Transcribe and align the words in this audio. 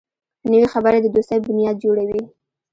نوې 0.51 0.67
خبرې 0.73 0.99
د 1.01 1.07
دوستۍ 1.15 1.39
بنیاد 1.47 1.75
جوړوي 1.83 2.21